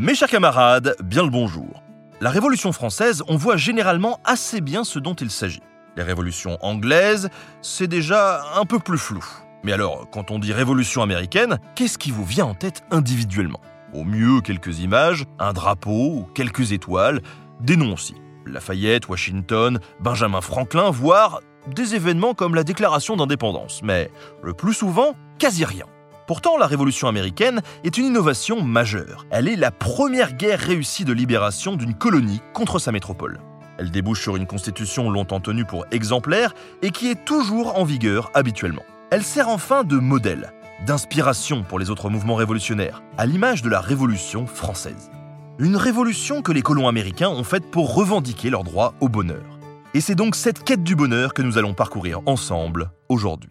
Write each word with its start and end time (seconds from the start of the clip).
Mes 0.00 0.14
chers 0.14 0.30
camarades, 0.30 0.96
bien 1.04 1.22
le 1.22 1.28
bonjour. 1.28 1.82
La 2.22 2.30
Révolution 2.30 2.72
française, 2.72 3.22
on 3.28 3.36
voit 3.36 3.58
généralement 3.58 4.18
assez 4.24 4.62
bien 4.62 4.82
ce 4.82 4.98
dont 4.98 5.12
il 5.12 5.30
s'agit. 5.30 5.60
Les 5.94 6.02
révolutions 6.02 6.56
anglaises, 6.62 7.28
c'est 7.60 7.86
déjà 7.86 8.40
un 8.56 8.64
peu 8.64 8.78
plus 8.78 8.96
flou. 8.96 9.22
Mais 9.62 9.74
alors, 9.74 10.08
quand 10.10 10.30
on 10.30 10.38
dit 10.38 10.54
révolution 10.54 11.02
américaine, 11.02 11.58
qu'est-ce 11.74 11.98
qui 11.98 12.12
vous 12.12 12.24
vient 12.24 12.46
en 12.46 12.54
tête 12.54 12.82
individuellement? 12.90 13.60
Au 13.92 14.04
mieux, 14.04 14.40
quelques 14.40 14.78
images, 14.78 15.26
un 15.38 15.52
drapeau 15.52 16.26
quelques 16.34 16.72
étoiles, 16.72 17.20
des 17.60 17.76
noms 17.76 17.92
aussi. 17.92 18.14
Lafayette, 18.46 19.06
Washington, 19.06 19.80
Benjamin 20.00 20.40
Franklin, 20.40 20.88
voire 20.88 21.42
des 21.66 21.94
événements 21.94 22.32
comme 22.32 22.54
la 22.54 22.64
déclaration 22.64 23.18
d'indépendance. 23.18 23.82
Mais 23.82 24.10
le 24.42 24.54
plus 24.54 24.72
souvent, 24.72 25.14
quasi 25.38 25.66
rien. 25.66 25.84
Pourtant, 26.30 26.56
la 26.56 26.68
Révolution 26.68 27.08
américaine 27.08 27.60
est 27.82 27.98
une 27.98 28.04
innovation 28.04 28.62
majeure. 28.62 29.26
Elle 29.32 29.48
est 29.48 29.56
la 29.56 29.72
première 29.72 30.34
guerre 30.34 30.60
réussie 30.60 31.04
de 31.04 31.12
libération 31.12 31.74
d'une 31.74 31.92
colonie 31.92 32.40
contre 32.52 32.78
sa 32.78 32.92
métropole. 32.92 33.40
Elle 33.78 33.90
débouche 33.90 34.22
sur 34.22 34.36
une 34.36 34.46
constitution 34.46 35.10
longtemps 35.10 35.40
tenue 35.40 35.64
pour 35.64 35.86
exemplaire 35.90 36.54
et 36.82 36.92
qui 36.92 37.10
est 37.10 37.24
toujours 37.24 37.76
en 37.76 37.82
vigueur 37.82 38.30
habituellement. 38.32 38.84
Elle 39.10 39.24
sert 39.24 39.48
enfin 39.48 39.82
de 39.82 39.96
modèle, 39.96 40.52
d'inspiration 40.86 41.64
pour 41.64 41.80
les 41.80 41.90
autres 41.90 42.10
mouvements 42.10 42.36
révolutionnaires, 42.36 43.02
à 43.18 43.26
l'image 43.26 43.62
de 43.62 43.68
la 43.68 43.80
Révolution 43.80 44.46
française. 44.46 45.10
Une 45.58 45.74
révolution 45.74 46.42
que 46.42 46.52
les 46.52 46.62
colons 46.62 46.86
américains 46.86 47.30
ont 47.30 47.42
faite 47.42 47.68
pour 47.72 47.92
revendiquer 47.92 48.50
leur 48.50 48.62
droit 48.62 48.94
au 49.00 49.08
bonheur. 49.08 49.58
Et 49.94 50.00
c'est 50.00 50.14
donc 50.14 50.36
cette 50.36 50.62
quête 50.62 50.84
du 50.84 50.94
bonheur 50.94 51.34
que 51.34 51.42
nous 51.42 51.58
allons 51.58 51.74
parcourir 51.74 52.20
ensemble 52.26 52.92
aujourd'hui. 53.08 53.50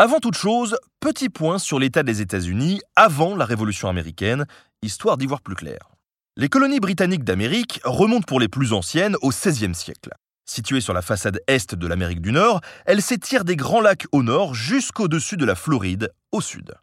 Avant 0.00 0.18
toute 0.18 0.36
chose, 0.36 0.76
petit 0.98 1.28
point 1.28 1.60
sur 1.60 1.78
l'état 1.78 2.02
des 2.02 2.20
États-Unis 2.20 2.80
avant 2.96 3.36
la 3.36 3.44
Révolution 3.44 3.88
américaine, 3.88 4.46
histoire 4.82 5.16
d'y 5.16 5.26
voir 5.26 5.42
plus 5.42 5.54
clair. 5.54 5.78
Les 6.36 6.48
colonies 6.48 6.80
britanniques 6.80 7.22
d'Amérique 7.22 7.80
remontent 7.84 8.26
pour 8.26 8.40
les 8.40 8.48
plus 8.48 8.72
anciennes 8.72 9.16
au 9.22 9.28
XVIe 9.28 9.76
siècle. 9.76 10.10
Situées 10.44 10.80
sur 10.80 10.92
la 10.92 11.02
façade 11.02 11.40
est 11.46 11.76
de 11.76 11.86
l'Amérique 11.86 12.20
du 12.20 12.32
Nord, 12.32 12.60
elles 12.84 13.02
s'étirent 13.02 13.44
des 13.44 13.56
Grands 13.56 13.80
Lacs 13.80 14.06
au 14.10 14.24
nord 14.24 14.54
jusqu'au-dessus 14.54 15.36
de 15.36 15.44
la 15.44 15.54
Floride 15.54 16.12
au 16.32 16.40
sud. 16.40 16.74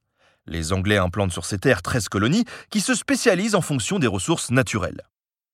Les 0.45 0.71
Anglais 0.71 0.97
implantent 0.97 1.33
sur 1.33 1.43
ces 1.43 1.59
terres 1.59 1.81
13 1.81 2.07
colonies 2.07 2.45
qui 2.69 2.79
se 2.79 2.95
spécialisent 2.95 3.55
en 3.55 3.61
fonction 3.61 3.99
des 3.99 4.07
ressources 4.07 4.49
naturelles. 4.49 5.01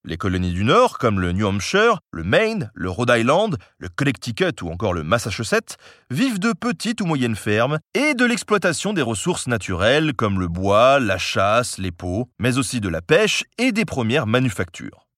Les 0.09 0.16
colonies 0.16 0.53
du 0.53 0.63
Nord, 0.63 1.00
comme 1.00 1.19
le 1.19 1.33
New 1.33 1.45
Hampshire, 1.45 2.00
le 2.13 2.23
Maine, 2.23 2.72
le 2.73 2.89
Rhode 2.89 3.11
Island, 3.13 3.58
le 3.77 3.89
Connecticut 3.89 4.53
ou 4.61 4.69
encore 4.69 4.94
le 4.94 5.03
Massachusetts, 5.03 5.75
vivent 6.09 6.39
de 6.39 6.53
petites 6.53 7.02
ou 7.02 7.05
moyennes 7.05 7.36
fermes 7.36 7.80
et 7.94 8.13
de 8.13 8.23
l'exploitation 8.23 8.94
des 8.94 9.02
ressources 9.02 9.47
naturelles 9.47 10.13
comme 10.13 10.39
le 10.39 10.47
bois, 10.47 11.01
la 11.01 11.17
chasse, 11.17 11.78
les 11.78 11.91
peaux, 11.91 12.29
mais 12.40 12.57
aussi 12.57 12.79
de 12.79 12.88
la 12.88 13.01
pêche 13.01 13.44
et 13.57 13.73
des 13.73 13.84
premières 13.84 14.28
manufactures. 14.28 15.09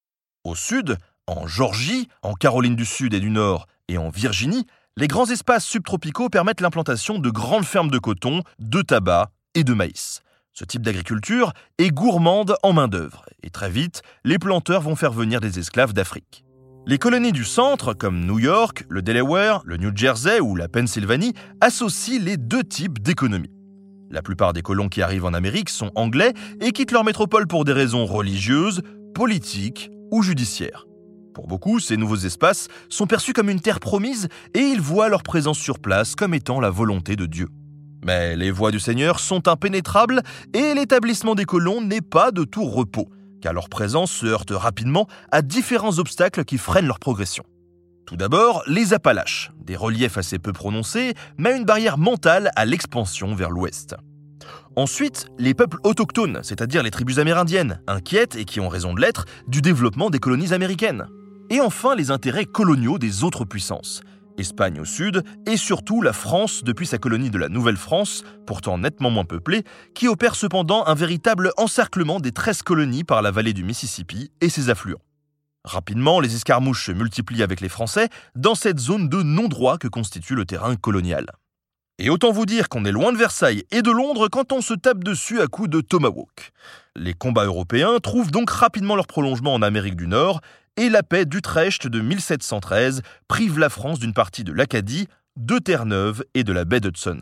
Au 0.44 0.56
sud, 0.56 0.98
en 1.28 1.46
Georgie, 1.46 2.10
en 2.24 2.34
Caroline 2.34 2.76
du 2.76 2.86
Sud 2.86 3.14
et 3.14 3.20
du 3.20 3.30
Nord 3.30 3.68
et 3.90 4.00
en 4.00 4.10
Virginie, 4.10 4.66
les 4.98 5.08
grands 5.08 5.30
espaces 5.30 5.66
subtropicaux 5.66 6.30
permettent 6.30 6.62
l'implantation 6.62 7.20
de 7.20 7.30
grandes 7.30 7.66
fermes 7.66 7.92
de 7.92 8.00
coton, 8.00 8.42
de 8.58 8.82
tabac 8.82 9.30
et 9.54 9.64
de 9.64 9.76
maïs. 9.76 10.24
Ce 10.60 10.66
type 10.66 10.82
d'agriculture 10.82 11.54
est 11.78 11.90
gourmande 11.90 12.58
en 12.64 12.74
main-d'œuvre, 12.74 13.24
et 13.44 13.50
très 13.50 13.70
vite, 13.70 14.02
les 14.26 14.38
planteurs 14.38 14.82
vont 14.82 14.98
faire 14.98 15.14
venir 15.14 15.40
des 15.40 15.58
esclaves 15.58 15.94
d'Afrique. 15.94 16.44
Les 16.86 16.98
colonies 16.98 17.32
du 17.32 17.46
centre, 17.46 17.94
comme 17.94 18.26
New 18.26 18.40
York, 18.40 18.84
le 18.90 19.02
Delaware, 19.02 19.62
le 19.64 19.78
New 19.78 19.96
Jersey 19.96 20.42
ou 20.42 20.58
la 20.58 20.68
Pennsylvanie, 20.68 21.34
associent 21.62 22.22
les 22.22 22.36
deux 22.36 22.66
types 22.66 23.02
d'économies. 23.02 23.54
La 24.12 24.22
plupart 24.22 24.52
des 24.52 24.62
colons 24.62 24.90
qui 24.90 25.02
arrivent 25.02 25.24
en 25.24 25.34
Amérique 25.34 25.70
sont 25.70 25.92
anglais 25.96 26.34
et 26.60 26.74
quittent 26.74 26.92
leur 26.92 27.06
métropole 27.06 27.48
pour 27.48 27.64
des 27.64 27.72
raisons 27.72 28.06
religieuses, 28.06 28.82
politiques 29.16 29.90
ou 30.12 30.24
judiciaires. 30.24 30.88
Pour 31.34 31.48
beaucoup, 31.48 31.80
ces 31.80 31.96
nouveaux 31.96 32.18
espaces 32.18 32.68
sont 32.90 33.08
perçus 33.08 33.32
comme 33.32 33.50
une 33.50 33.62
terre 33.62 33.80
promise 33.80 34.28
et 34.54 34.60
ils 34.60 34.82
voient 34.82 35.08
leur 35.08 35.24
présence 35.24 35.58
sur 35.58 35.80
place 35.80 36.16
comme 36.16 36.34
étant 36.34 36.60
la 36.60 36.70
volonté 36.70 37.16
de 37.16 37.28
Dieu. 37.28 37.48
Mais 38.04 38.36
les 38.36 38.52
voies 38.52 38.72
du 38.72 38.80
Seigneur 38.80 39.20
sont 39.20 39.48
impénétrables 39.48 40.22
et 40.54 40.74
l'établissement 40.74 41.36
des 41.36 41.46
colons 41.46 41.82
n'est 41.82 42.02
pas 42.02 42.32
de 42.32 42.44
tout 42.44 42.66
repos, 42.66 43.10
car 43.42 43.54
leur 43.54 43.70
présence 43.70 44.12
se 44.12 44.26
heurte 44.26 44.52
rapidement 44.52 45.08
à 45.32 45.42
différents 45.42 46.00
obstacles 46.00 46.46
qui 46.46 46.58
freinent 46.58 46.88
leur 46.88 47.00
progression. 47.00 47.44
Tout 48.06 48.18
d'abord, 48.18 48.64
les 48.66 48.94
Appalaches, 48.94 49.52
des 49.64 49.76
reliefs 49.76 50.18
assez 50.18 50.40
peu 50.40 50.52
prononcés, 50.52 51.14
mais 51.38 51.56
une 51.56 51.66
barrière 51.66 51.98
mentale 51.98 52.50
à 52.56 52.66
l'expansion 52.66 53.36
vers 53.36 53.52
l'ouest. 53.52 53.96
Ensuite, 54.76 55.28
les 55.38 55.54
peuples 55.54 55.78
autochtones, 55.84 56.40
c'est-à-dire 56.42 56.84
les 56.84 56.92
tribus 56.92 57.20
amérindiennes, 57.20 57.82
inquiètes 57.86 58.36
et 58.36 58.46
qui 58.46 58.60
ont 58.60 58.70
raison 58.70 58.94
de 58.94 59.02
l'être 59.02 59.26
du 59.48 59.62
développement 59.62 60.10
des 60.10 60.20
colonies 60.20 60.54
américaines. 60.54 61.08
Et 61.50 61.60
enfin, 61.60 61.96
les 61.96 62.12
intérêts 62.12 62.46
coloniaux 62.46 62.98
des 62.98 63.24
autres 63.24 63.46
puissances, 63.46 64.02
Espagne 64.40 64.80
au 64.80 64.86
sud, 64.86 65.24
et 65.46 65.58
surtout 65.58 66.02
la 66.02 66.14
France 66.14 66.64
depuis 66.64 66.88
sa 66.88 66.98
colonie 66.98 67.30
de 67.30 67.38
la 67.38 67.50
Nouvelle-France, 67.50 68.24
pourtant 68.46 68.78
nettement 68.78 69.10
moins 69.10 69.26
peuplée, 69.26 69.64
qui 69.94 70.08
opère 70.08 70.36
cependant 70.36 70.86
un 70.86 70.96
véritable 70.96 71.52
encerclement 71.58 72.20
des 72.20 72.32
13 72.32 72.62
colonies 72.64 73.04
par 73.04 73.22
la 73.22 73.32
vallée 73.32 73.54
du 73.54 73.64
Mississippi 73.64 74.32
et 74.42 74.50
ses 74.50 74.70
affluents. 74.70 75.02
Rapidement, 75.66 76.20
les 76.20 76.36
escarmouches 76.36 76.86
se 76.86 76.92
multiplient 76.92 77.44
avec 77.44 77.62
les 77.62 77.70
Français 77.70 78.10
dans 78.36 78.56
cette 78.56 78.80
zone 78.80 79.10
de 79.10 79.22
non-droit 79.22 79.78
que 79.78 79.88
constitue 79.88 80.36
le 80.36 80.46
terrain 80.46 80.76
colonial. 80.76 81.28
Et 82.02 82.10
autant 82.10 82.32
vous 82.32 82.46
dire 82.46 82.70
qu'on 82.70 82.86
est 82.86 82.94
loin 82.94 83.12
de 83.12 83.18
Versailles 83.18 83.66
et 83.72 83.82
de 83.82 83.92
Londres 83.92 84.30
quand 84.30 84.54
on 84.54 84.62
se 84.62 84.74
tape 84.74 85.04
dessus 85.04 85.42
à 85.42 85.48
coups 85.48 85.70
de 85.70 85.82
tomahawk. 85.82 86.54
Les 86.96 87.14
combats 87.14 87.44
européens 87.44 88.00
trouvent 88.02 88.32
donc 88.32 88.50
rapidement 88.50 88.96
leur 88.96 89.06
prolongement 89.06 89.54
en 89.54 89.62
Amérique 89.62 89.98
du 89.98 90.08
Nord 90.08 90.40
et 90.78 90.90
la 90.90 91.04
paix 91.04 91.26
d'Utrecht 91.26 91.88
de 91.88 92.02
1713 92.02 93.02
prive 93.28 93.60
la 93.60 93.70
France 93.70 94.00
d'une 94.00 94.14
partie 94.14 94.44
de 94.44 94.52
l'Acadie, 94.52 95.08
de 95.36 95.58
Terre-Neuve 95.58 96.24
et 96.34 96.44
de 96.44 96.54
la 96.54 96.66
baie 96.66 96.80
d'Hudson. 96.80 97.20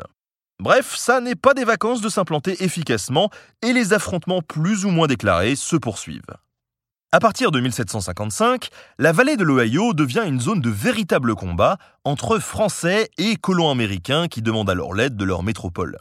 Bref, 0.59 0.95
ça 0.95 1.21
n'est 1.21 1.35
pas 1.35 1.53
des 1.53 1.65
vacances 1.65 2.01
de 2.01 2.09
s'implanter 2.09 2.63
efficacement 2.63 3.29
et 3.61 3.73
les 3.73 3.93
affrontements 3.93 4.41
plus 4.41 4.85
ou 4.85 4.89
moins 4.89 5.07
déclarés 5.07 5.55
se 5.55 5.75
poursuivent. 5.75 6.35
À 7.11 7.19
partir 7.19 7.51
de 7.51 7.59
1755, 7.59 8.69
la 8.97 9.11
vallée 9.11 9.37
de 9.37 9.43
l'Ohio 9.43 9.93
devient 9.93 10.23
une 10.27 10.41
zone 10.41 10.59
de 10.59 10.69
véritable 10.69 11.35
combat 11.35 11.77
entre 12.03 12.39
Français 12.39 13.09
et 13.17 13.37
colons 13.37 13.69
américains 13.69 14.27
qui 14.27 14.41
demandent 14.41 14.69
alors 14.69 14.93
l'aide 14.93 15.15
de 15.15 15.23
leur 15.23 15.41
métropole. 15.41 15.99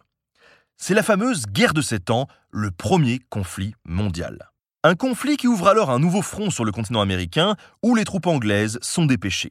C'est 0.76 0.94
la 0.94 1.02
fameuse 1.02 1.46
guerre 1.46 1.74
de 1.74 1.80
Sept 1.80 2.10
Ans, 2.10 2.26
le 2.50 2.70
premier 2.70 3.20
conflit 3.30 3.74
mondial. 3.84 4.50
Un 4.86 4.94
conflit 4.94 5.36
qui 5.36 5.48
ouvre 5.48 5.66
alors 5.66 5.90
un 5.90 5.98
nouveau 5.98 6.22
front 6.22 6.48
sur 6.48 6.64
le 6.64 6.70
continent 6.70 7.00
américain 7.00 7.56
où 7.82 7.96
les 7.96 8.04
troupes 8.04 8.28
anglaises 8.28 8.78
sont 8.82 9.04
dépêchées. 9.04 9.50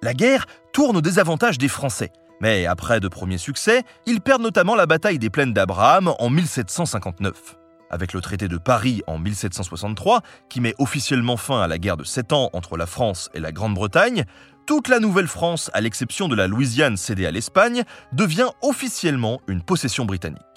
La 0.00 0.14
guerre 0.14 0.46
tourne 0.72 0.96
au 0.96 1.02
désavantage 1.02 1.58
des 1.58 1.68
Français, 1.68 2.10
mais 2.40 2.64
après 2.64 2.98
de 2.98 3.08
premiers 3.08 3.36
succès, 3.36 3.82
ils 4.06 4.22
perdent 4.22 4.40
notamment 4.40 4.74
la 4.74 4.86
bataille 4.86 5.18
des 5.18 5.28
plaines 5.28 5.52
d'Abraham 5.52 6.14
en 6.18 6.30
1759. 6.30 7.58
Avec 7.90 8.14
le 8.14 8.22
traité 8.22 8.48
de 8.48 8.56
Paris 8.56 9.02
en 9.06 9.18
1763, 9.18 10.22
qui 10.48 10.62
met 10.62 10.74
officiellement 10.78 11.36
fin 11.36 11.60
à 11.60 11.68
la 11.68 11.76
guerre 11.76 11.98
de 11.98 12.04
Sept 12.04 12.32
Ans 12.32 12.48
entre 12.54 12.78
la 12.78 12.86
France 12.86 13.28
et 13.34 13.40
la 13.40 13.52
Grande-Bretagne, 13.52 14.24
toute 14.66 14.88
la 14.88 15.00
Nouvelle-France, 15.00 15.70
à 15.74 15.82
l'exception 15.82 16.28
de 16.28 16.34
la 16.34 16.46
Louisiane 16.46 16.96
cédée 16.96 17.26
à 17.26 17.30
l'Espagne, 17.30 17.84
devient 18.14 18.48
officiellement 18.62 19.38
une 19.48 19.60
possession 19.60 20.06
britannique. 20.06 20.55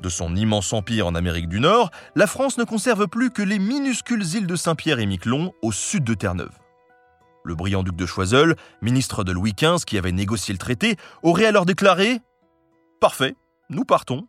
De 0.00 0.08
son 0.08 0.36
immense 0.36 0.72
empire 0.72 1.06
en 1.06 1.14
Amérique 1.14 1.48
du 1.48 1.60
Nord, 1.60 1.90
la 2.14 2.26
France 2.26 2.58
ne 2.58 2.64
conserve 2.64 3.08
plus 3.08 3.30
que 3.30 3.42
les 3.42 3.58
minuscules 3.58 4.34
îles 4.34 4.46
de 4.46 4.56
Saint-Pierre 4.56 4.98
et 4.98 5.06
Miquelon 5.06 5.52
au 5.62 5.72
sud 5.72 6.04
de 6.04 6.14
Terre-Neuve. 6.14 6.58
Le 7.44 7.54
brillant 7.54 7.82
duc 7.82 7.96
de 7.96 8.06
Choiseul, 8.06 8.56
ministre 8.82 9.24
de 9.24 9.32
Louis 9.32 9.54
XV 9.54 9.84
qui 9.86 9.96
avait 9.96 10.12
négocié 10.12 10.52
le 10.52 10.58
traité, 10.58 10.96
aurait 11.22 11.46
alors 11.46 11.64
déclaré 11.64 12.20
Parfait, 13.00 13.36
nous 13.70 13.84
partons, 13.84 14.26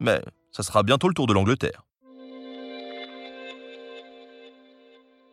mais 0.00 0.22
ça 0.50 0.62
sera 0.62 0.82
bientôt 0.82 1.08
le 1.08 1.14
tour 1.14 1.26
de 1.26 1.32
l'Angleterre. 1.32 1.84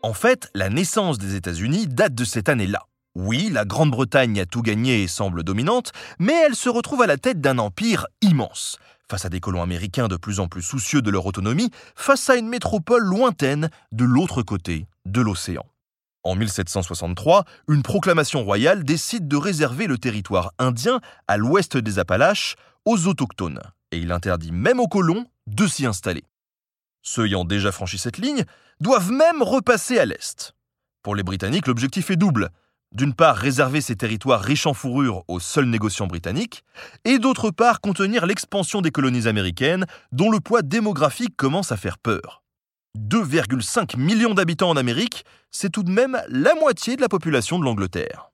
En 0.01 0.13
fait, 0.13 0.49
la 0.55 0.69
naissance 0.69 1.17
des 1.17 1.35
États-Unis 1.35 1.87
date 1.87 2.15
de 2.15 2.23
cette 2.23 2.49
année-là. 2.49 2.85
Oui, 3.15 3.49
la 3.51 3.65
Grande-Bretagne 3.65 4.39
a 4.39 4.45
tout 4.45 4.61
gagné 4.61 5.03
et 5.03 5.07
semble 5.07 5.43
dominante, 5.43 5.91
mais 6.19 6.33
elle 6.45 6.55
se 6.55 6.69
retrouve 6.69 7.01
à 7.01 7.07
la 7.07 7.17
tête 7.17 7.41
d'un 7.41 7.57
empire 7.57 8.07
immense, 8.21 8.77
face 9.09 9.25
à 9.25 9.29
des 9.29 9.39
colons 9.39 9.63
américains 9.63 10.07
de 10.07 10.15
plus 10.15 10.39
en 10.39 10.47
plus 10.47 10.61
soucieux 10.61 11.01
de 11.01 11.09
leur 11.09 11.25
autonomie, 11.25 11.71
face 11.95 12.29
à 12.29 12.35
une 12.35 12.47
métropole 12.47 13.03
lointaine 13.03 13.69
de 13.91 14.05
l'autre 14.05 14.43
côté 14.43 14.85
de 15.05 15.21
l'océan. 15.21 15.65
En 16.23 16.35
1763, 16.35 17.45
une 17.69 17.81
proclamation 17.81 18.43
royale 18.43 18.83
décide 18.83 19.27
de 19.27 19.37
réserver 19.37 19.87
le 19.87 19.97
territoire 19.97 20.51
indien 20.59 20.99
à 21.27 21.37
l'ouest 21.37 21.77
des 21.77 21.97
Appalaches 21.97 22.55
aux 22.85 23.07
autochtones, 23.07 23.61
et 23.91 23.97
il 23.97 24.11
interdit 24.11 24.51
même 24.51 24.79
aux 24.79 24.87
colons 24.87 25.25
de 25.47 25.65
s'y 25.65 25.85
installer. 25.85 26.23
Ceux 27.01 27.25
ayant 27.25 27.45
déjà 27.45 27.71
franchi 27.71 27.97
cette 27.97 28.17
ligne 28.17 28.43
doivent 28.79 29.11
même 29.11 29.41
repasser 29.41 29.97
à 29.97 30.05
l'est. 30.05 30.53
Pour 31.01 31.15
les 31.15 31.23
Britanniques, 31.23 31.67
l'objectif 31.67 32.11
est 32.11 32.17
double. 32.17 32.49
D'une 32.91 33.13
part, 33.13 33.35
réserver 33.35 33.81
ces 33.81 33.95
territoires 33.95 34.41
riches 34.41 34.65
en 34.65 34.73
fourrure 34.73 35.23
aux 35.27 35.39
seuls 35.39 35.69
négociants 35.69 36.07
britanniques, 36.07 36.63
et 37.05 37.19
d'autre 37.19 37.51
part, 37.51 37.81
contenir 37.81 38.25
l'expansion 38.25 38.81
des 38.81 38.89
colonies 38.89 39.27
américaines, 39.27 39.85
dont 40.11 40.31
le 40.31 40.39
poids 40.39 40.63
démographique 40.63 41.35
commence 41.37 41.71
à 41.71 41.77
faire 41.77 41.99
peur. 41.99 42.41
2,5 42.97 43.97
millions 43.97 44.33
d'habitants 44.33 44.71
en 44.71 44.75
Amérique, 44.75 45.23
c'est 45.51 45.69
tout 45.69 45.83
de 45.83 45.91
même 45.91 46.19
la 46.29 46.55
moitié 46.55 46.95
de 46.95 47.01
la 47.01 47.09
population 47.09 47.59
de 47.59 47.63
l'Angleterre. 47.63 48.31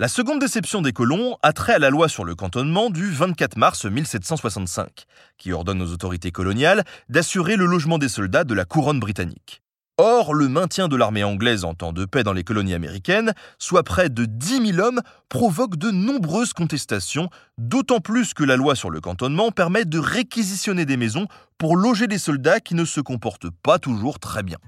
La 0.00 0.08
seconde 0.08 0.40
déception 0.40 0.80
des 0.80 0.92
colons 0.92 1.36
a 1.42 1.52
trait 1.52 1.74
à 1.74 1.78
la 1.78 1.90
loi 1.90 2.08
sur 2.08 2.24
le 2.24 2.34
cantonnement 2.34 2.88
du 2.88 3.10
24 3.10 3.58
mars 3.58 3.84
1765, 3.84 5.04
qui 5.36 5.52
ordonne 5.52 5.82
aux 5.82 5.92
autorités 5.92 6.30
coloniales 6.30 6.84
d'assurer 7.08 7.56
le 7.56 7.66
logement 7.66 7.98
des 7.98 8.08
soldats 8.08 8.44
de 8.44 8.54
la 8.54 8.64
couronne 8.64 9.00
britannique. 9.00 9.60
Or, 10.00 10.32
le 10.32 10.46
maintien 10.46 10.86
de 10.86 10.94
l'armée 10.94 11.24
anglaise 11.24 11.64
en 11.64 11.74
temps 11.74 11.92
de 11.92 12.04
paix 12.04 12.22
dans 12.22 12.32
les 12.32 12.44
colonies 12.44 12.72
américaines, 12.72 13.32
soit 13.58 13.82
près 13.82 14.08
de 14.08 14.26
10 14.26 14.74
000 14.74 14.78
hommes, 14.78 15.00
provoque 15.28 15.74
de 15.74 15.90
nombreuses 15.90 16.52
contestations, 16.52 17.30
d'autant 17.58 17.98
plus 17.98 18.32
que 18.32 18.44
la 18.44 18.54
loi 18.54 18.76
sur 18.76 18.90
le 18.90 19.00
cantonnement 19.00 19.50
permet 19.50 19.84
de 19.84 19.98
réquisitionner 19.98 20.84
des 20.84 20.96
maisons 20.96 21.26
pour 21.58 21.76
loger 21.76 22.06
des 22.06 22.18
soldats 22.18 22.60
qui 22.60 22.76
ne 22.76 22.84
se 22.84 23.00
comportent 23.00 23.50
pas 23.50 23.80
toujours 23.80 24.20
très 24.20 24.44
bien. 24.44 24.58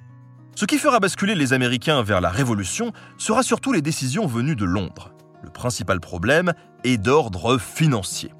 Ce 0.56 0.64
qui 0.64 0.78
fera 0.78 0.98
basculer 0.98 1.36
les 1.36 1.52
Américains 1.52 2.02
vers 2.02 2.20
la 2.20 2.30
Révolution 2.30 2.90
sera 3.16 3.44
surtout 3.44 3.72
les 3.72 3.82
décisions 3.82 4.26
venues 4.26 4.56
de 4.56 4.64
Londres. 4.64 5.14
Le 5.44 5.50
principal 5.50 6.00
problème 6.00 6.54
est 6.82 6.98
d'ordre 6.98 7.56
financier. 7.56 8.32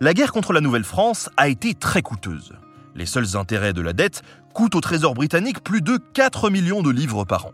La 0.00 0.14
guerre 0.14 0.30
contre 0.30 0.52
la 0.52 0.60
Nouvelle-France 0.60 1.28
a 1.36 1.48
été 1.48 1.74
très 1.74 2.02
coûteuse. 2.02 2.52
Les 2.94 3.04
seuls 3.04 3.36
intérêts 3.36 3.74
de 3.74 3.82
la 3.82 3.92
dette 3.92 4.22
coûtent 4.56 4.74
au 4.74 4.80
Trésor 4.80 5.12
britannique 5.12 5.62
plus 5.62 5.82
de 5.82 5.98
4 6.14 6.48
millions 6.48 6.80
de 6.80 6.88
livres 6.88 7.26
par 7.26 7.44
an. 7.44 7.52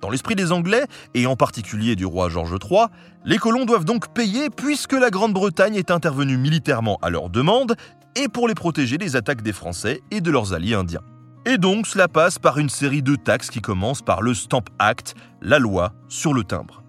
Dans 0.00 0.10
l'esprit 0.10 0.34
des 0.34 0.50
Anglais, 0.50 0.86
et 1.14 1.28
en 1.28 1.36
particulier 1.36 1.94
du 1.94 2.04
roi 2.04 2.28
George 2.28 2.56
III, 2.60 2.86
les 3.24 3.38
colons 3.38 3.64
doivent 3.64 3.84
donc 3.84 4.12
payer 4.12 4.50
puisque 4.50 4.94
la 4.94 5.10
Grande-Bretagne 5.10 5.76
est 5.76 5.92
intervenue 5.92 6.36
militairement 6.36 6.98
à 7.00 7.10
leur 7.10 7.30
demande 7.30 7.76
et 8.16 8.26
pour 8.26 8.48
les 8.48 8.56
protéger 8.56 8.98
des 8.98 9.14
attaques 9.14 9.42
des 9.42 9.52
Français 9.52 10.02
et 10.10 10.20
de 10.20 10.32
leurs 10.32 10.52
alliés 10.52 10.74
indiens. 10.74 11.02
Et 11.46 11.58
donc 11.58 11.86
cela 11.86 12.08
passe 12.08 12.40
par 12.40 12.58
une 12.58 12.68
série 12.68 13.02
de 13.02 13.14
taxes 13.14 13.48
qui 13.48 13.60
commencent 13.60 14.02
par 14.02 14.20
le 14.20 14.34
Stamp 14.34 14.64
Act, 14.80 15.14
la 15.42 15.60
loi 15.60 15.92
sur 16.08 16.34
le 16.34 16.42
timbre. 16.42 16.82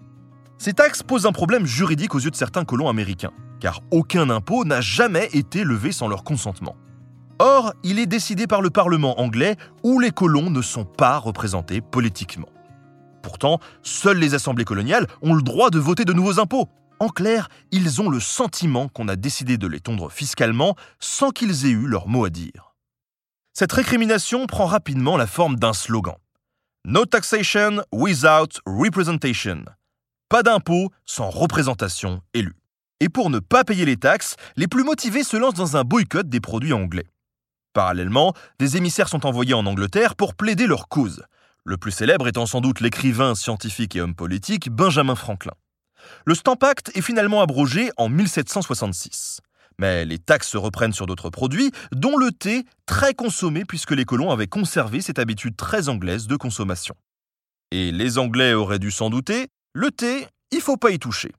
Ces 0.58 0.72
taxes 0.72 1.04
posent 1.04 1.26
un 1.26 1.32
problème 1.32 1.64
juridique 1.64 2.16
aux 2.16 2.20
yeux 2.20 2.32
de 2.32 2.36
certains 2.36 2.64
colons 2.64 2.88
américains, 2.88 3.32
car 3.60 3.82
aucun 3.92 4.30
impôt 4.30 4.64
n'a 4.64 4.80
jamais 4.80 5.28
été 5.32 5.62
levé 5.62 5.92
sans 5.92 6.08
leur 6.08 6.24
consentement. 6.24 6.74
Or, 7.38 7.74
il 7.82 7.98
est 7.98 8.06
décidé 8.06 8.46
par 8.46 8.62
le 8.62 8.70
Parlement 8.70 9.20
anglais 9.20 9.56
où 9.82 9.98
les 9.98 10.12
colons 10.12 10.50
ne 10.50 10.62
sont 10.62 10.84
pas 10.84 11.18
représentés 11.18 11.80
politiquement. 11.80 12.48
Pourtant, 13.22 13.58
seules 13.82 14.18
les 14.18 14.34
assemblées 14.34 14.64
coloniales 14.64 15.06
ont 15.22 15.34
le 15.34 15.42
droit 15.42 15.70
de 15.70 15.78
voter 15.78 16.04
de 16.04 16.12
nouveaux 16.12 16.38
impôts. 16.38 16.68
En 17.00 17.08
clair, 17.08 17.48
ils 17.72 18.00
ont 18.00 18.08
le 18.08 18.20
sentiment 18.20 18.88
qu'on 18.88 19.08
a 19.08 19.16
décidé 19.16 19.58
de 19.58 19.66
les 19.66 19.80
tondre 19.80 20.12
fiscalement 20.12 20.76
sans 21.00 21.30
qu'ils 21.30 21.66
aient 21.66 21.70
eu 21.70 21.86
leur 21.86 22.06
mot 22.06 22.24
à 22.24 22.30
dire. 22.30 22.74
Cette 23.52 23.72
récrimination 23.72 24.46
prend 24.46 24.66
rapidement 24.66 25.16
la 25.16 25.26
forme 25.26 25.56
d'un 25.56 25.72
slogan. 25.72 26.16
No 26.84 27.04
taxation 27.04 27.82
without 27.92 28.60
representation. 28.66 29.64
Pas 30.28 30.42
d'impôt 30.42 30.90
sans 31.04 31.30
représentation 31.30 32.20
élue. 32.34 32.56
Et 33.00 33.08
pour 33.08 33.30
ne 33.30 33.38
pas 33.38 33.64
payer 33.64 33.84
les 33.84 33.96
taxes, 33.96 34.36
les 34.56 34.68
plus 34.68 34.84
motivés 34.84 35.24
se 35.24 35.36
lancent 35.36 35.54
dans 35.54 35.76
un 35.76 35.82
boycott 35.82 36.28
des 36.28 36.40
produits 36.40 36.72
anglais. 36.72 37.06
Parallèlement, 37.74 38.34
des 38.60 38.76
émissaires 38.76 39.08
sont 39.08 39.26
envoyés 39.26 39.52
en 39.52 39.66
Angleterre 39.66 40.14
pour 40.14 40.34
plaider 40.34 40.68
leur 40.68 40.88
cause, 40.88 41.24
le 41.64 41.76
plus 41.76 41.90
célèbre 41.90 42.28
étant 42.28 42.46
sans 42.46 42.60
doute 42.60 42.80
l'écrivain, 42.80 43.34
scientifique 43.34 43.96
et 43.96 44.00
homme 44.00 44.14
politique 44.14 44.70
Benjamin 44.70 45.16
Franklin. 45.16 45.54
Le 46.24 46.36
Stamp 46.36 46.58
Act 46.62 46.92
est 46.94 47.02
finalement 47.02 47.42
abrogé 47.42 47.90
en 47.96 48.08
1766. 48.08 49.40
Mais 49.80 50.04
les 50.04 50.18
taxes 50.18 50.50
se 50.50 50.56
reprennent 50.56 50.92
sur 50.92 51.06
d'autres 51.06 51.30
produits, 51.30 51.72
dont 51.90 52.16
le 52.16 52.30
thé, 52.30 52.62
très 52.86 53.12
consommé 53.12 53.64
puisque 53.64 53.90
les 53.90 54.04
colons 54.04 54.30
avaient 54.30 54.46
conservé 54.46 55.00
cette 55.00 55.18
habitude 55.18 55.56
très 55.56 55.88
anglaise 55.88 56.28
de 56.28 56.36
consommation. 56.36 56.94
Et 57.72 57.90
les 57.90 58.18
Anglais 58.18 58.54
auraient 58.54 58.78
dû 58.78 58.92
s'en 58.92 59.10
douter, 59.10 59.48
le 59.72 59.90
thé, 59.90 60.28
il 60.52 60.60
faut 60.60 60.76
pas 60.76 60.92
y 60.92 61.00
toucher. 61.00 61.32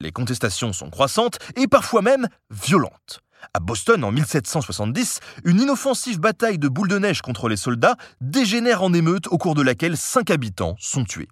Les 0.00 0.10
contestations 0.10 0.72
sont 0.72 0.88
croissantes 0.88 1.38
et 1.54 1.66
parfois 1.66 2.00
même 2.00 2.28
violentes. 2.50 3.20
À 3.54 3.60
Boston, 3.60 4.04
en 4.04 4.12
1770, 4.12 5.20
une 5.44 5.60
inoffensive 5.60 6.20
bataille 6.20 6.58
de 6.58 6.68
boules 6.68 6.88
de 6.88 6.98
neige 6.98 7.22
contre 7.22 7.48
les 7.48 7.56
soldats 7.56 7.96
dégénère 8.20 8.82
en 8.82 8.92
émeute 8.92 9.26
au 9.28 9.38
cours 9.38 9.54
de 9.54 9.62
laquelle 9.62 9.96
cinq 9.96 10.30
habitants 10.30 10.76
sont 10.78 11.04
tués. 11.04 11.28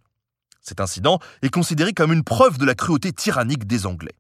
Cet 0.60 0.80
incident 0.80 1.18
est 1.42 1.50
considéré 1.50 1.92
comme 1.92 2.12
une 2.12 2.24
preuve 2.24 2.58
de 2.58 2.64
la 2.64 2.74
cruauté 2.74 3.12
tyrannique 3.12 3.66
des 3.66 3.86
Anglais. 3.86 4.16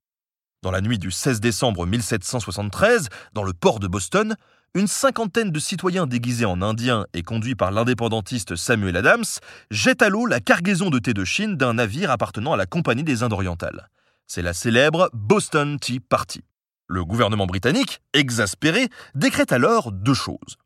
Dans 0.62 0.70
la 0.70 0.80
nuit 0.80 0.98
du 0.98 1.10
16 1.10 1.40
décembre 1.40 1.86
1773, 1.86 3.08
dans 3.32 3.42
le 3.42 3.52
port 3.52 3.80
de 3.80 3.86
Boston, 3.86 4.36
une 4.74 4.86
cinquantaine 4.88 5.50
de 5.50 5.58
citoyens 5.60 6.06
déguisés 6.06 6.46
en 6.46 6.60
indiens 6.60 7.06
et 7.14 7.22
conduits 7.22 7.54
par 7.54 7.70
l'indépendantiste 7.70 8.56
Samuel 8.56 8.96
Adams 8.96 9.24
jettent 9.70 10.02
à 10.02 10.08
l'eau 10.08 10.26
la 10.26 10.40
cargaison 10.40 10.90
de 10.90 10.98
thé 10.98 11.14
de 11.14 11.24
Chine 11.24 11.56
d'un 11.56 11.74
navire 11.74 12.10
appartenant 12.10 12.52
à 12.52 12.56
la 12.56 12.66
Compagnie 12.66 13.04
des 13.04 13.22
Indes 13.22 13.34
orientales. 13.34 13.88
C'est 14.26 14.42
la 14.42 14.52
célèbre 14.52 15.10
Boston 15.12 15.78
Tea 15.78 16.00
Party. 16.00 16.42
Le 16.86 17.04
gouvernement 17.04 17.46
britannique, 17.46 18.02
exaspéré, 18.12 18.88
décrète 19.14 19.52
alors 19.52 19.90
deux 19.90 20.14
choses. 20.14 20.58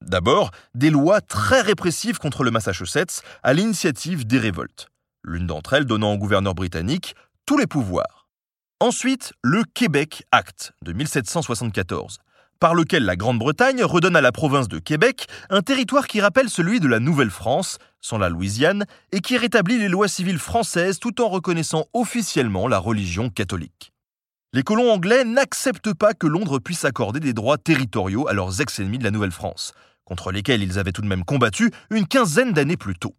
D'abord, 0.00 0.52
des 0.74 0.90
lois 0.90 1.20
très 1.20 1.60
répressives 1.60 2.18
contre 2.18 2.44
le 2.44 2.52
Massachusetts 2.52 3.22
à 3.42 3.52
l'initiative 3.52 4.26
des 4.26 4.38
révoltes, 4.38 4.88
l'une 5.24 5.46
d'entre 5.46 5.72
elles 5.72 5.84
donnant 5.84 6.12
au 6.12 6.18
gouverneur 6.18 6.54
britannique 6.54 7.16
tous 7.46 7.58
les 7.58 7.66
pouvoirs. 7.66 8.28
Ensuite, 8.78 9.32
le 9.42 9.64
Québec 9.64 10.22
Act 10.30 10.72
de 10.82 10.92
1774, 10.92 12.18
par 12.60 12.74
lequel 12.74 13.04
la 13.04 13.16
Grande-Bretagne 13.16 13.82
redonne 13.82 14.16
à 14.16 14.20
la 14.20 14.32
province 14.32 14.68
de 14.68 14.78
Québec 14.78 15.26
un 15.50 15.62
territoire 15.62 16.06
qui 16.06 16.20
rappelle 16.20 16.48
celui 16.48 16.78
de 16.78 16.86
la 16.86 17.00
Nouvelle-France, 17.00 17.78
sans 18.00 18.18
la 18.18 18.28
Louisiane, 18.28 18.84
et 19.12 19.20
qui 19.20 19.36
rétablit 19.36 19.78
les 19.78 19.88
lois 19.88 20.08
civiles 20.08 20.38
françaises 20.38 21.00
tout 21.00 21.20
en 21.20 21.28
reconnaissant 21.28 21.86
officiellement 21.92 22.68
la 22.68 22.78
religion 22.78 23.30
catholique. 23.30 23.92
Les 24.52 24.62
colons 24.62 24.90
anglais 24.90 25.24
n'acceptent 25.24 25.92
pas 25.92 26.14
que 26.14 26.26
Londres 26.26 26.60
puisse 26.60 26.86
accorder 26.86 27.20
des 27.20 27.34
droits 27.34 27.58
territoriaux 27.58 28.26
à 28.26 28.32
leurs 28.32 28.62
ex-ennemis 28.62 28.96
de 28.96 29.04
la 29.04 29.10
Nouvelle-France, 29.10 29.74
contre 30.04 30.32
lesquels 30.32 30.62
ils 30.62 30.78
avaient 30.78 30.92
tout 30.92 31.02
de 31.02 31.06
même 31.06 31.24
combattu 31.24 31.70
une 31.90 32.06
quinzaine 32.06 32.52
d'années 32.52 32.78
plus 32.78 32.96
tôt. 32.96 33.14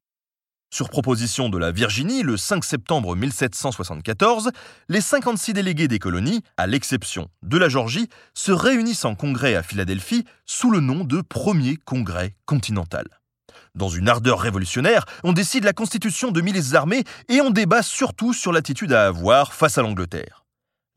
Sur 0.73 0.89
proposition 0.89 1.49
de 1.49 1.57
la 1.57 1.71
Virginie, 1.71 2.23
le 2.23 2.37
5 2.37 2.63
septembre 2.63 3.15
1774, 3.15 4.49
les 4.89 4.99
56 4.99 5.53
délégués 5.53 5.87
des 5.87 5.99
colonies, 5.99 6.41
à 6.57 6.65
l'exception 6.65 7.29
de 7.43 7.57
la 7.57 7.69
Georgie, 7.69 8.09
se 8.33 8.51
réunissent 8.51 9.05
en 9.05 9.13
congrès 9.13 9.55
à 9.55 9.63
Philadelphie 9.63 10.25
sous 10.45 10.71
le 10.71 10.79
nom 10.79 11.03
de 11.03 11.21
Premier 11.21 11.77
Congrès 11.77 12.35
continental. 12.45 13.07
Dans 13.75 13.89
une 13.89 14.09
ardeur 14.09 14.39
révolutionnaire, 14.39 15.05
on 15.23 15.33
décide 15.33 15.65
la 15.65 15.73
constitution 15.73 16.31
de 16.31 16.41
milices 16.41 16.73
armées 16.73 17.03
et 17.29 17.41
on 17.41 17.51
débat 17.51 17.83
surtout 17.83 18.33
sur 18.33 18.51
l'attitude 18.51 18.91
à 18.91 19.05
avoir 19.05 19.53
face 19.53 19.77
à 19.77 19.83
l'Angleterre. 19.83 20.46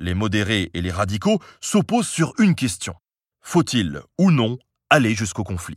Les 0.03 0.15
modérés 0.15 0.71
et 0.73 0.81
les 0.81 0.91
radicaux 0.91 1.41
s'opposent 1.61 2.09
sur 2.09 2.33
une 2.39 2.55
question. 2.55 2.95
Faut-il 3.43 4.01
ou 4.19 4.31
non 4.31 4.57
aller 4.89 5.15
jusqu'au 5.15 5.45
conflit? 5.45 5.77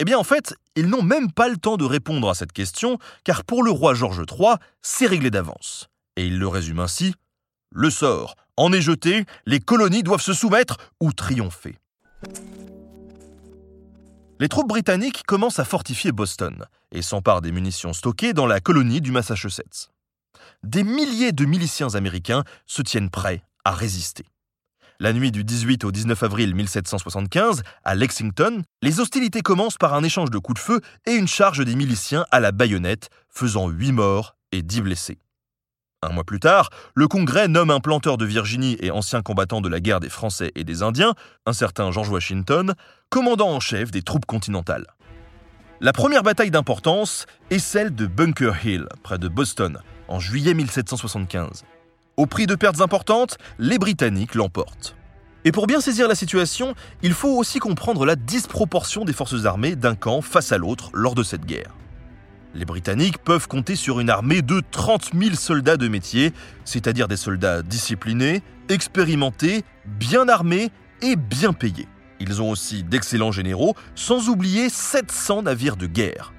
Eh 0.00 0.04
bien 0.04 0.18
en 0.18 0.22
fait, 0.22 0.54
ils 0.76 0.86
n'ont 0.86 1.02
même 1.02 1.32
pas 1.32 1.48
le 1.48 1.56
temps 1.56 1.78
de 1.78 1.86
répondre 1.86 2.28
à 2.28 2.34
cette 2.34 2.52
question, 2.52 2.98
car 3.24 3.42
pour 3.42 3.62
le 3.62 3.70
roi 3.70 3.94
George 3.94 4.22
III, 4.30 4.56
c'est 4.82 5.06
réglé 5.06 5.30
d'avance. 5.30 5.88
Et 6.16 6.26
il 6.26 6.38
le 6.38 6.46
résume 6.46 6.78
ainsi 6.78 7.14
Le 7.72 7.88
sort 7.88 8.36
en 8.58 8.70
est 8.74 8.82
jeté, 8.82 9.24
les 9.46 9.60
colonies 9.60 10.02
doivent 10.02 10.20
se 10.20 10.34
soumettre 10.34 10.76
ou 11.00 11.14
triompher. 11.14 11.78
Les 14.40 14.48
troupes 14.48 14.68
britanniques 14.68 15.22
commencent 15.26 15.58
à 15.58 15.64
fortifier 15.64 16.12
Boston 16.12 16.66
et 16.92 17.00
s'emparent 17.00 17.40
des 17.40 17.50
munitions 17.50 17.94
stockées 17.94 18.34
dans 18.34 18.46
la 18.46 18.60
colonie 18.60 19.00
du 19.00 19.10
Massachusetts. 19.10 19.88
Des 20.64 20.84
milliers 20.84 21.32
de 21.32 21.46
miliciens 21.46 21.94
américains 21.94 22.44
se 22.66 22.82
tiennent 22.82 23.10
prêts 23.10 23.42
à 23.64 23.72
résister. 23.72 24.24
La 25.00 25.12
nuit 25.12 25.32
du 25.32 25.42
18 25.42 25.84
au 25.84 25.90
19 25.90 26.22
avril 26.22 26.54
1775, 26.54 27.62
à 27.82 27.94
Lexington, 27.96 28.62
les 28.80 29.00
hostilités 29.00 29.42
commencent 29.42 29.76
par 29.76 29.94
un 29.94 30.04
échange 30.04 30.30
de 30.30 30.38
coups 30.38 30.60
de 30.60 30.64
feu 30.64 30.80
et 31.06 31.14
une 31.14 31.26
charge 31.26 31.64
des 31.64 31.74
miliciens 31.74 32.24
à 32.30 32.38
la 32.38 32.52
baïonnette, 32.52 33.10
faisant 33.28 33.68
8 33.68 33.92
morts 33.92 34.36
et 34.52 34.62
10 34.62 34.82
blessés. 34.82 35.18
Un 36.00 36.10
mois 36.10 36.24
plus 36.24 36.38
tard, 36.38 36.70
le 36.94 37.08
Congrès 37.08 37.48
nomme 37.48 37.70
un 37.70 37.80
planteur 37.80 38.18
de 38.18 38.24
Virginie 38.24 38.76
et 38.80 38.90
ancien 38.90 39.22
combattant 39.22 39.60
de 39.60 39.68
la 39.68 39.80
guerre 39.80 40.00
des 40.00 40.10
Français 40.10 40.52
et 40.54 40.62
des 40.62 40.82
Indiens, 40.82 41.14
un 41.46 41.52
certain 41.52 41.90
George 41.90 42.10
Washington, 42.10 42.74
commandant 43.08 43.50
en 43.50 43.60
chef 43.60 43.90
des 43.90 44.02
troupes 44.02 44.26
continentales. 44.26 44.86
La 45.80 45.92
première 45.92 46.22
bataille 46.22 46.50
d'importance 46.50 47.26
est 47.50 47.58
celle 47.58 47.94
de 47.94 48.06
Bunker 48.06 48.64
Hill, 48.64 48.86
près 49.02 49.18
de 49.18 49.28
Boston, 49.28 49.80
en 50.08 50.20
juillet 50.20 50.54
1775. 50.54 51.64
Au 52.16 52.26
prix 52.26 52.46
de 52.46 52.54
pertes 52.54 52.80
importantes, 52.80 53.38
les 53.58 53.76
Britanniques 53.76 54.36
l'emportent. 54.36 54.94
Et 55.44 55.50
pour 55.50 55.66
bien 55.66 55.80
saisir 55.80 56.06
la 56.06 56.14
situation, 56.14 56.76
il 57.02 57.12
faut 57.12 57.36
aussi 57.36 57.58
comprendre 57.58 58.06
la 58.06 58.14
disproportion 58.14 59.04
des 59.04 59.12
forces 59.12 59.46
armées 59.46 59.74
d'un 59.74 59.96
camp 59.96 60.20
face 60.20 60.52
à 60.52 60.58
l'autre 60.58 60.90
lors 60.94 61.16
de 61.16 61.24
cette 61.24 61.44
guerre. 61.44 61.74
Les 62.54 62.64
Britanniques 62.64 63.18
peuvent 63.18 63.48
compter 63.48 63.74
sur 63.74 63.98
une 63.98 64.10
armée 64.10 64.42
de 64.42 64.62
30 64.70 65.10
000 65.12 65.34
soldats 65.34 65.76
de 65.76 65.88
métier, 65.88 66.32
c'est-à-dire 66.64 67.08
des 67.08 67.16
soldats 67.16 67.62
disciplinés, 67.62 68.42
expérimentés, 68.68 69.64
bien 69.84 70.28
armés 70.28 70.70
et 71.02 71.16
bien 71.16 71.52
payés. 71.52 71.88
Ils 72.20 72.40
ont 72.40 72.48
aussi 72.48 72.84
d'excellents 72.84 73.32
généraux, 73.32 73.74
sans 73.96 74.28
oublier 74.28 74.68
700 74.68 75.42
navires 75.42 75.76
de 75.76 75.88
guerre. 75.88 76.32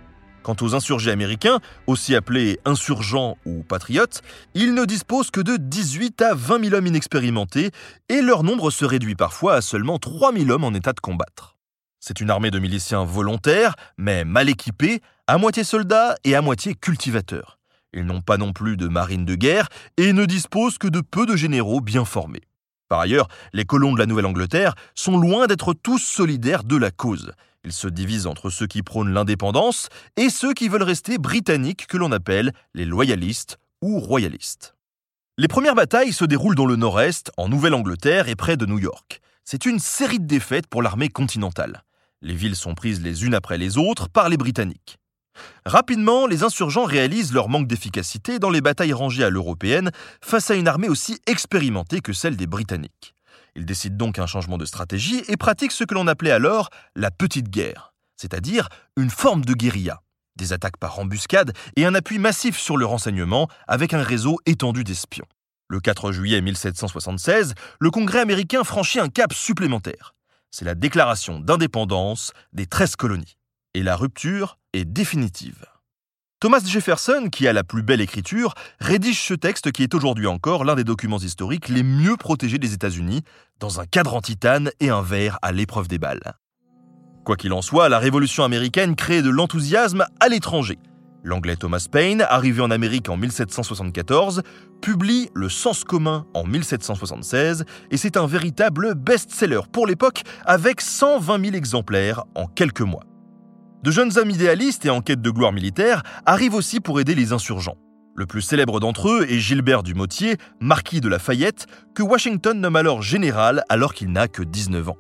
Quant 0.46 0.56
aux 0.62 0.76
insurgés 0.76 1.10
américains, 1.10 1.60
aussi 1.88 2.16
appelés 2.16 2.60
insurgents 2.66 3.36
ou 3.48 3.64
patriotes, 3.64 4.22
ils 4.54 4.76
ne 4.76 4.86
disposent 4.86 5.32
que 5.32 5.42
de 5.42 5.58
18 5.58 6.22
à 6.22 6.36
20 6.36 6.66
000 6.66 6.76
hommes 6.76 6.86
inexpérimentés 6.86 7.72
et 8.10 8.22
leur 8.22 8.44
nombre 8.44 8.70
se 8.70 8.86
réduit 8.86 9.16
parfois 9.16 9.56
à 9.56 9.62
seulement 9.62 9.98
3 9.98 10.34
000 10.34 10.52
hommes 10.52 10.64
en 10.64 10.76
état 10.76 10.94
de 10.94 11.00
combattre. 11.00 11.58
C'est 12.00 12.22
une 12.22 12.30
armée 12.30 12.52
de 12.52 12.60
miliciens 12.60 13.06
volontaires, 13.06 13.74
mais 13.98 14.24
mal 14.24 14.48
équipés, 14.48 15.02
à 15.26 15.40
moitié 15.40 15.64
soldats 15.64 16.14
et 16.24 16.36
à 16.36 16.44
moitié 16.44 16.76
cultivateurs. 16.76 17.58
Ils 17.92 18.06
n'ont 18.06 18.22
pas 18.22 18.38
non 18.38 18.54
plus 18.54 18.78
de 18.78 18.88
marine 18.88 19.26
de 19.26 19.34
guerre 19.34 19.68
et 19.98 20.14
ne 20.14 20.26
disposent 20.26 20.78
que 20.78 20.88
de 20.88 21.02
peu 21.02 21.26
de 21.26 21.36
généraux 21.36 21.82
bien 21.82 22.06
formés. 22.06 22.44
Par 22.88 23.00
ailleurs, 23.00 23.30
les 23.54 23.66
colons 23.66 23.94
de 23.94 24.00
la 24.00 24.06
Nouvelle-Angleterre 24.06 24.76
sont 24.94 25.18
loin 25.18 25.48
d'être 25.48 25.74
tous 25.74 25.98
solidaires 25.98 26.64
de 26.64 26.78
la 26.78 26.92
cause. 26.92 27.32
Ils 27.66 27.74
se 27.74 27.88
divisent 27.88 28.28
entre 28.28 28.52
ceux 28.52 28.68
qui 28.68 28.84
prônent 28.84 29.12
l'indépendance 29.12 29.90
et 30.18 30.30
ceux 30.30 30.54
qui 30.54 30.70
veulent 30.70 30.84
rester 30.84 31.18
britanniques 31.18 31.88
que 31.88 31.98
l'on 31.98 32.12
appelle 32.12 32.54
les 32.76 32.86
loyalistes 32.86 33.58
ou 33.82 34.00
royalistes. 34.00 34.76
Les 35.40 35.48
premières 35.48 35.74
batailles 35.74 36.14
se 36.14 36.26
déroulent 36.26 36.56
dans 36.56 36.68
le 36.68 36.76
nord-est, 36.76 37.32
en 37.38 37.50
Nouvelle-Angleterre 37.50 38.30
et 38.30 38.36
près 38.36 38.56
de 38.56 38.68
New 38.68 38.78
York. 38.78 39.20
C'est 39.44 39.66
une 39.66 39.80
série 39.80 40.20
de 40.20 40.28
défaites 40.28 40.68
pour 40.68 40.84
l'armée 40.84 41.10
continentale. 41.10 41.84
Les 42.22 42.36
villes 42.36 42.56
sont 42.56 42.76
prises 42.76 43.02
les 43.02 43.26
unes 43.26 43.34
après 43.34 43.58
les 43.58 43.80
autres 43.80 44.10
par 44.10 44.30
les 44.30 44.38
Britanniques. 44.38 45.00
Rapidement, 45.66 46.28
les 46.28 46.44
insurgents 46.44 46.86
réalisent 46.86 47.34
leur 47.34 47.50
manque 47.50 47.68
d'efficacité 47.68 48.38
dans 48.38 48.52
les 48.52 48.62
batailles 48.62 48.94
rangées 48.94 49.24
à 49.24 49.32
l'européenne 49.32 49.92
face 50.22 50.52
à 50.52 50.56
une 50.56 50.68
armée 50.68 50.88
aussi 50.88 51.20
expérimentée 51.26 52.02
que 52.02 52.14
celle 52.14 52.38
des 52.38 52.48
Britanniques. 52.48 53.16
Ils 53.56 53.66
décident 53.66 53.96
donc 53.96 54.20
un 54.20 54.28
changement 54.28 54.58
de 54.58 54.66
stratégie 54.66 55.24
et 55.28 55.38
pratiquent 55.38 55.72
ce 55.72 55.84
que 55.84 55.94
l'on 55.94 56.08
appelait 56.08 56.32
alors 56.32 56.70
la 56.96 57.12
petite 57.12 57.50
guerre, 57.50 57.94
c'est-à-dire 58.18 58.70
une 58.98 59.10
forme 59.10 59.46
de 59.46 59.54
guérilla, 59.54 60.02
des 60.36 60.54
attaques 60.54 60.78
par 60.78 61.00
embuscade 61.00 61.54
et 61.76 61.86
un 61.86 61.96
appui 61.96 62.20
massif 62.20 62.58
sur 62.58 62.78
le 62.78 62.86
renseignement 62.86 63.48
avec 63.68 63.94
un 63.94 64.04
réseau 64.04 64.40
étendu 64.46 64.84
d'espions. 64.84 65.28
Le 65.70 65.80
4 65.80 66.12
juillet 66.12 66.42
1776, 66.42 67.54
le 67.80 67.92
Congrès 67.92 68.20
américain 68.20 68.64
franchit 68.64 69.00
un 69.00 69.10
cap 69.10 69.34
supplémentaire. 69.34 70.14
C'est 70.52 70.66
la 70.66 70.76
déclaration 70.76 71.40
d'indépendance 71.40 72.34
des 72.54 72.66
13 72.66 72.96
colonies 72.98 73.38
et 73.74 73.84
la 73.84 73.96
rupture 73.96 74.58
est 74.74 74.86
définitive. 74.86 75.66
Thomas 76.42 76.62
Jefferson, 76.66 77.30
qui 77.32 77.48
a 77.48 77.54
la 77.54 77.64
plus 77.64 77.82
belle 77.82 78.02
écriture, 78.02 78.56
rédige 78.82 79.22
ce 79.22 79.34
texte 79.34 79.72
qui 79.72 79.84
est 79.84 79.94
aujourd'hui 79.94 80.28
encore 80.28 80.66
l'un 80.66 80.76
des 80.76 80.84
documents 80.84 81.18
historiques 81.18 81.70
les 81.70 81.82
mieux 81.82 82.18
protégés 82.18 82.58
des 82.58 82.74
États-Unis, 82.74 83.22
dans 83.62 83.80
un 83.80 83.86
cadre 83.86 84.14
en 84.14 84.20
titane 84.20 84.70
et 84.82 84.90
un 84.90 85.02
verre 85.02 85.40
à 85.42 85.54
l'épreuve 85.54 85.88
des 85.88 85.98
balles. 85.98 86.34
Quoi 87.24 87.38
qu'il 87.38 87.54
en 87.54 87.62
soit, 87.62 87.88
la 87.88 88.00
Révolution 88.00 88.44
américaine 88.44 88.98
crée 88.98 89.22
de 89.22 89.30
l'enthousiasme 89.30 90.06
à 90.20 90.28
l'étranger. 90.28 90.78
L'anglais 91.24 91.56
Thomas 91.56 91.88
Paine, 91.90 92.26
arrivé 92.30 92.62
en 92.62 92.70
Amérique 92.70 93.08
en 93.08 93.16
1774, 93.16 94.44
publie 94.82 95.30
Le 95.34 95.48
Sens 95.48 95.86
commun 95.86 96.28
en 96.34 96.44
1776 96.44 97.64
et 97.92 97.98
c'est 97.98 98.18
un 98.18 98.28
véritable 98.28 98.94
best-seller 98.94 99.62
pour 99.72 99.88
l'époque 99.88 100.24
avec 100.44 100.82
120 100.82 101.46
000 101.46 101.56
exemplaires 101.56 102.26
en 102.36 102.46
quelques 102.46 102.82
mois. 102.82 103.06
De 103.86 103.92
jeunes 103.92 104.18
hommes 104.18 104.32
idéalistes 104.32 104.84
et 104.88 104.90
en 104.90 105.02
quête 105.02 105.22
de 105.22 105.30
gloire 105.30 105.52
militaire 105.52 106.02
arrivent 106.26 106.56
aussi 106.56 106.80
pour 106.80 107.00
aider 107.00 107.14
les 107.14 107.34
insurgents. 107.34 107.78
Le 108.16 108.26
plus 108.26 108.42
célèbre 108.42 108.80
d'entre 108.80 109.10
eux 109.10 109.28
est 109.30 109.38
Gilbert 109.38 109.84
du 109.84 109.94
Motier, 109.94 110.38
marquis 110.60 111.02
de 111.02 111.08
Lafayette, 111.08 111.68
que 111.94 112.02
Washington 112.02 112.60
nomme 112.60 112.78
alors 112.78 113.04
général 113.04 113.64
alors 113.70 113.94
qu'il 113.94 114.12
n'a 114.12 114.28
que 114.28 114.42
19 114.42 114.90
ans. 114.90 114.98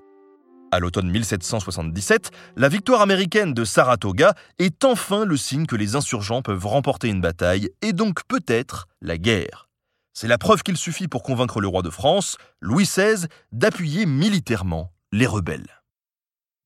À 0.72 0.80
l'automne 0.80 1.10
1777, 1.10 2.30
la 2.58 2.70
victoire 2.70 3.02
américaine 3.02 3.56
de 3.56 3.66
Saratoga 3.66 4.36
est 4.60 4.86
enfin 4.86 5.26
le 5.26 5.36
signe 5.36 5.66
que 5.66 5.76
les 5.76 5.96
insurgents 5.96 6.44
peuvent 6.44 6.68
remporter 6.68 7.08
une 7.08 7.22
bataille 7.22 7.72
et 7.82 7.92
donc 7.92 8.20
peut-être 8.28 8.86
la 9.02 9.18
guerre. 9.18 9.68
C'est 10.14 10.28
la 10.28 10.38
preuve 10.38 10.62
qu'il 10.62 10.78
suffit 10.78 11.08
pour 11.08 11.24
convaincre 11.24 11.60
le 11.60 11.68
roi 11.68 11.82
de 11.82 11.90
France, 11.90 12.38
Louis 12.62 12.84
XVI, 12.84 13.26
d'appuyer 13.52 14.06
militairement 14.06 14.92
les 15.12 15.26
rebelles 15.26 15.85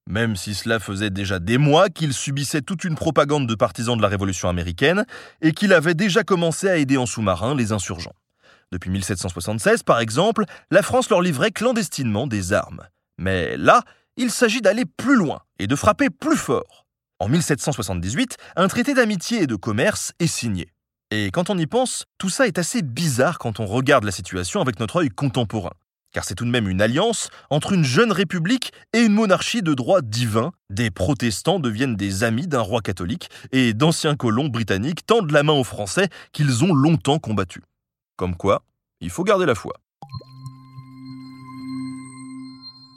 même 0.09 0.35
si 0.35 0.55
cela 0.55 0.79
faisait 0.79 1.11
déjà 1.11 1.39
des 1.39 1.57
mois 1.57 1.89
qu'il 1.89 2.13
subissait 2.13 2.61
toute 2.61 2.83
une 2.83 2.95
propagande 2.95 3.47
de 3.47 3.55
partisans 3.55 3.95
de 3.95 4.01
la 4.01 4.07
Révolution 4.07 4.49
américaine 4.49 5.05
et 5.41 5.53
qu'il 5.53 5.71
avait 5.71 5.93
déjà 5.93 6.23
commencé 6.23 6.67
à 6.67 6.77
aider 6.77 6.97
en 6.97 7.05
sous-marin 7.05 7.55
les 7.55 7.71
insurgents. 7.71 8.15
Depuis 8.71 8.89
1776, 8.89 9.83
par 9.83 9.99
exemple, 9.99 10.43
la 10.71 10.81
France 10.81 11.09
leur 11.09 11.21
livrait 11.21 11.51
clandestinement 11.51 12.27
des 12.27 12.53
armes. 12.53 12.87
Mais 13.19 13.55
là, 13.55 13.83
il 14.17 14.31
s'agit 14.31 14.61
d'aller 14.61 14.85
plus 14.85 15.15
loin 15.15 15.41
et 15.59 15.67
de 15.67 15.75
frapper 15.75 16.09
plus 16.09 16.37
fort. 16.37 16.87
En 17.19 17.27
1778, 17.27 18.37
un 18.55 18.67
traité 18.67 18.93
d'amitié 18.93 19.43
et 19.43 19.47
de 19.47 19.55
commerce 19.55 20.13
est 20.19 20.27
signé. 20.27 20.69
Et 21.11 21.29
quand 21.31 21.49
on 21.49 21.57
y 21.57 21.67
pense, 21.67 22.05
tout 22.17 22.29
ça 22.29 22.47
est 22.47 22.57
assez 22.57 22.81
bizarre 22.81 23.37
quand 23.37 23.59
on 23.59 23.65
regarde 23.65 24.05
la 24.05 24.11
situation 24.11 24.61
avec 24.61 24.79
notre 24.79 24.97
œil 24.97 25.09
contemporain 25.09 25.73
car 26.11 26.23
c'est 26.23 26.35
tout 26.35 26.45
de 26.45 26.49
même 26.49 26.67
une 26.67 26.81
alliance 26.81 27.29
entre 27.49 27.73
une 27.73 27.83
jeune 27.83 28.11
république 28.11 28.71
et 28.93 28.99
une 28.99 29.13
monarchie 29.13 29.61
de 29.61 29.73
droit 29.73 30.01
divin. 30.01 30.51
Des 30.69 30.91
protestants 30.91 31.59
deviennent 31.59 31.95
des 31.95 32.23
amis 32.23 32.47
d'un 32.47 32.61
roi 32.61 32.81
catholique 32.81 33.29
et 33.51 33.73
d'anciens 33.73 34.15
colons 34.15 34.47
britanniques 34.47 35.05
tendent 35.05 35.31
la 35.31 35.43
main 35.43 35.53
aux 35.53 35.63
Français 35.63 36.09
qu'ils 36.31 36.63
ont 36.63 36.73
longtemps 36.73 37.19
combattus. 37.19 37.63
Comme 38.15 38.35
quoi, 38.35 38.63
il 39.01 39.09
faut 39.09 39.23
garder 39.23 39.45
la 39.45 39.55
foi. 39.55 39.73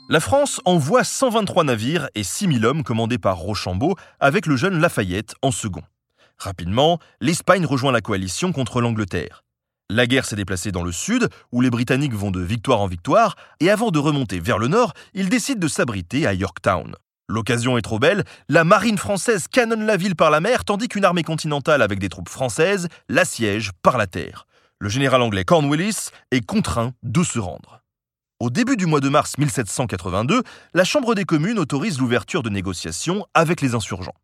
La 0.09 0.21
France 0.21 0.61
envoie 0.65 1.05
123 1.05 1.65
navires 1.65 2.09
et 2.15 2.23
6000 2.23 2.67
hommes 2.67 2.83
commandés 2.83 3.19
par 3.19 3.39
Rochambeau 3.39 3.97
avec 4.21 4.47
le 4.47 4.57
jeune 4.57 4.79
Lafayette 4.79 5.35
en 5.41 5.51
second. 5.51 5.83
Rapidement, 6.39 6.99
l'Espagne 7.21 7.65
rejoint 7.65 7.93
la 7.93 8.01
coalition 8.01 8.53
contre 8.53 8.81
l'Angleterre. 8.81 9.45
La 9.95 10.07
guerre 10.07 10.25
s'est 10.25 10.37
déplacée 10.37 10.73
dans 10.73 10.85
le 10.85 10.91
sud, 10.91 11.29
où 11.53 11.61
les 11.61 11.69
Britanniques 11.69 12.15
vont 12.15 12.31
de 12.31 12.41
victoire 12.41 12.81
en 12.81 12.87
victoire, 12.87 13.37
et 13.61 13.69
avant 13.69 13.91
de 13.91 13.99
remonter 13.99 14.41
vers 14.41 14.57
le 14.57 14.67
nord, 14.67 14.95
ils 15.13 15.29
décident 15.29 15.61
de 15.61 15.69
s'abriter 15.69 16.27
à 16.27 16.33
Yorktown. 16.33 16.95
L'occasion 17.29 17.77
est 17.77 17.83
trop 17.83 17.99
belle, 17.99 18.25
la 18.49 18.65
marine 18.65 18.97
française 18.97 19.49
canonne 19.49 19.85
la 19.85 19.99
ville 19.99 20.17
par 20.17 20.31
la 20.31 20.41
mer, 20.41 20.65
tandis 20.65 20.89
qu'une 20.89 21.05
armée 21.05 21.25
continentale 21.25 21.83
avec 21.83 21.99
des 21.99 22.09
troupes 22.09 22.31
françaises 22.31 22.89
l'assiège 23.11 23.73
par 23.83 23.99
la 23.99 24.07
terre. 24.07 24.47
Le 24.79 24.89
général 24.89 25.21
anglais 25.21 25.45
Cornwallis 25.45 26.09
est 26.31 26.41
contraint 26.41 26.95
de 27.03 27.23
se 27.23 27.39
rendre. 27.39 27.83
Au 28.41 28.49
début 28.49 28.79
du 28.79 28.87
mois 28.87 29.01
de 29.01 29.11
mars 29.11 29.37
1782, 29.37 30.43
la 30.73 30.85
Chambre 30.85 31.15
des 31.15 31.25
communes 31.25 31.59
autorise 31.59 31.99
l'ouverture 31.99 32.43
de 32.43 32.49
négociations 32.49 33.27
avec 33.35 33.61
les 33.61 33.75
insurgents. 33.75 34.15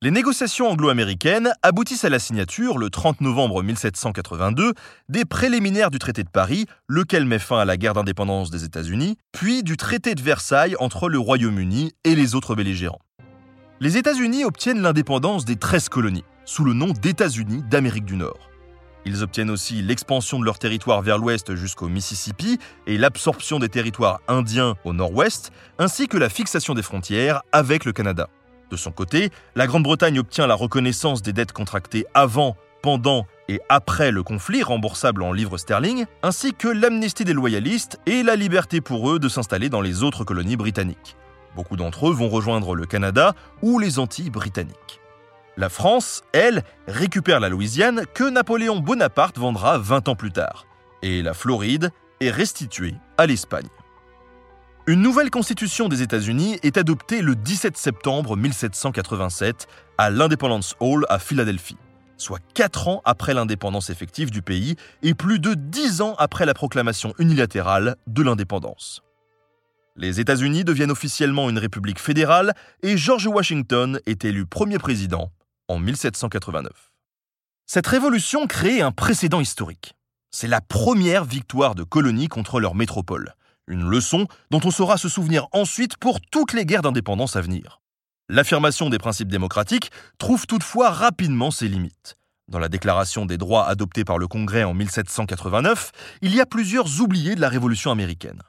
Les 0.00 0.12
négociations 0.12 0.70
anglo-américaines 0.70 1.52
aboutissent 1.62 2.04
à 2.04 2.08
la 2.08 2.20
signature, 2.20 2.78
le 2.78 2.88
30 2.88 3.20
novembre 3.20 3.64
1782, 3.64 4.72
des 5.08 5.24
préliminaires 5.24 5.90
du 5.90 5.98
traité 5.98 6.22
de 6.22 6.28
Paris, 6.28 6.66
lequel 6.86 7.24
met 7.24 7.40
fin 7.40 7.58
à 7.58 7.64
la 7.64 7.76
guerre 7.76 7.94
d'indépendance 7.94 8.50
des 8.50 8.62
États-Unis, 8.62 9.16
puis 9.32 9.64
du 9.64 9.76
traité 9.76 10.14
de 10.14 10.22
Versailles 10.22 10.76
entre 10.78 11.08
le 11.08 11.18
Royaume-Uni 11.18 11.94
et 12.04 12.14
les 12.14 12.36
autres 12.36 12.54
belligérants. 12.54 13.00
Les 13.80 13.96
États-Unis 13.96 14.44
obtiennent 14.44 14.82
l'indépendance 14.82 15.44
des 15.44 15.56
13 15.56 15.88
colonies, 15.88 16.24
sous 16.44 16.62
le 16.62 16.74
nom 16.74 16.92
d'États-Unis 16.92 17.64
d'Amérique 17.68 18.04
du 18.04 18.14
Nord. 18.14 18.50
Ils 19.04 19.24
obtiennent 19.24 19.50
aussi 19.50 19.82
l'expansion 19.82 20.38
de 20.38 20.44
leur 20.44 20.60
territoire 20.60 21.02
vers 21.02 21.18
l'ouest 21.18 21.56
jusqu'au 21.56 21.88
Mississippi 21.88 22.60
et 22.86 22.98
l'absorption 22.98 23.58
des 23.58 23.68
territoires 23.68 24.20
indiens 24.28 24.76
au 24.84 24.92
nord-ouest, 24.92 25.50
ainsi 25.80 26.06
que 26.06 26.18
la 26.18 26.28
fixation 26.28 26.74
des 26.74 26.82
frontières 26.82 27.42
avec 27.50 27.84
le 27.84 27.92
Canada. 27.92 28.28
De 28.70 28.76
son 28.76 28.90
côté, 28.90 29.30
la 29.54 29.66
Grande-Bretagne 29.66 30.18
obtient 30.18 30.46
la 30.46 30.54
reconnaissance 30.54 31.22
des 31.22 31.32
dettes 31.32 31.52
contractées 31.52 32.06
avant 32.14 32.56
pendant 32.82 33.26
et 33.48 33.60
après 33.68 34.10
le 34.10 34.22
conflit 34.22 34.62
remboursable 34.62 35.22
en 35.22 35.32
livres 35.32 35.58
sterling, 35.58 36.04
ainsi 36.22 36.52
que 36.52 36.68
l'amnistie 36.68 37.24
des 37.24 37.32
loyalistes 37.32 37.98
et 38.06 38.22
la 38.22 38.36
liberté 38.36 38.80
pour 38.80 39.10
eux 39.10 39.18
de 39.18 39.28
s'installer 39.28 39.68
dans 39.68 39.80
les 39.80 40.02
autres 40.02 40.24
colonies 40.24 40.56
britanniques. 40.56 41.16
Beaucoup 41.56 41.76
d'entre 41.76 42.08
eux 42.08 42.12
vont 42.12 42.28
rejoindre 42.28 42.74
le 42.74 42.86
Canada 42.86 43.34
ou 43.62 43.78
les 43.78 43.98
Antilles 43.98 44.30
britanniques. 44.30 45.00
La 45.56 45.68
France, 45.68 46.22
elle, 46.32 46.62
récupère 46.86 47.40
la 47.40 47.48
Louisiane 47.48 48.04
que 48.14 48.22
Napoléon 48.22 48.78
Bonaparte 48.78 49.38
vendra 49.38 49.78
20 49.78 50.08
ans 50.08 50.14
plus 50.14 50.30
tard, 50.30 50.66
et 51.02 51.22
la 51.22 51.34
Floride 51.34 51.90
est 52.20 52.30
restituée 52.30 52.94
à 53.16 53.26
l'Espagne. 53.26 53.66
Une 54.88 55.02
nouvelle 55.02 55.28
constitution 55.28 55.90
des 55.90 56.00
États-Unis 56.00 56.58
est 56.62 56.78
adoptée 56.78 57.20
le 57.20 57.36
17 57.36 57.76
septembre 57.76 58.38
1787 58.38 59.66
à 59.98 60.08
l'Independence 60.08 60.76
Hall 60.80 61.04
à 61.10 61.18
Philadelphie, 61.18 61.76
soit 62.16 62.40
4 62.54 62.88
ans 62.88 63.02
après 63.04 63.34
l'indépendance 63.34 63.90
effective 63.90 64.30
du 64.30 64.40
pays 64.40 64.76
et 65.02 65.12
plus 65.12 65.40
de 65.40 65.52
10 65.52 66.00
ans 66.00 66.14
après 66.18 66.46
la 66.46 66.54
proclamation 66.54 67.12
unilatérale 67.18 67.96
de 68.06 68.22
l'indépendance. 68.22 69.02
Les 69.94 70.20
États-Unis 70.20 70.64
deviennent 70.64 70.90
officiellement 70.90 71.50
une 71.50 71.58
république 71.58 72.00
fédérale 72.00 72.54
et 72.82 72.96
George 72.96 73.26
Washington 73.26 74.00
est 74.06 74.24
élu 74.24 74.46
premier 74.46 74.78
président 74.78 75.30
en 75.68 75.78
1789. 75.78 76.72
Cette 77.66 77.86
révolution 77.86 78.46
crée 78.46 78.80
un 78.80 78.92
précédent 78.92 79.40
historique. 79.40 79.96
C'est 80.30 80.48
la 80.48 80.62
première 80.62 81.26
victoire 81.26 81.74
de 81.74 81.82
colonies 81.82 82.28
contre 82.28 82.58
leur 82.58 82.74
métropole. 82.74 83.34
Une 83.68 83.86
leçon 83.86 84.26
dont 84.50 84.60
on 84.64 84.70
saura 84.70 84.96
se 84.96 85.10
souvenir 85.10 85.46
ensuite 85.52 85.98
pour 85.98 86.22
toutes 86.22 86.54
les 86.54 86.64
guerres 86.64 86.80
d'indépendance 86.80 87.36
à 87.36 87.42
venir. 87.42 87.82
L'affirmation 88.30 88.88
des 88.88 88.96
principes 88.96 89.28
démocratiques 89.28 89.90
trouve 90.16 90.46
toutefois 90.46 90.90
rapidement 90.90 91.50
ses 91.50 91.68
limites. 91.68 92.16
Dans 92.48 92.58
la 92.58 92.70
Déclaration 92.70 93.26
des 93.26 93.36
droits 93.36 93.68
adoptée 93.68 94.04
par 94.04 94.16
le 94.16 94.26
Congrès 94.26 94.64
en 94.64 94.72
1789, 94.72 95.92
il 96.22 96.34
y 96.34 96.40
a 96.40 96.46
plusieurs 96.46 97.02
oubliés 97.02 97.34
de 97.34 97.42
la 97.42 97.50
Révolution 97.50 97.90
américaine. 97.90 98.40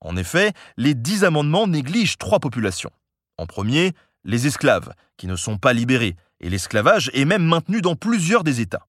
En 0.00 0.16
effet, 0.16 0.52
les 0.76 0.94
dix 0.94 1.22
amendements 1.22 1.68
négligent 1.68 2.18
trois 2.18 2.40
populations. 2.40 2.90
En 3.36 3.46
premier, 3.46 3.92
les 4.24 4.48
esclaves, 4.48 4.92
qui 5.16 5.28
ne 5.28 5.36
sont 5.36 5.56
pas 5.56 5.72
libérés, 5.72 6.16
et 6.40 6.50
l'esclavage 6.50 7.12
est 7.14 7.24
même 7.24 7.44
maintenu 7.44 7.80
dans 7.80 7.94
plusieurs 7.94 8.42
des 8.42 8.60
États. 8.60 8.87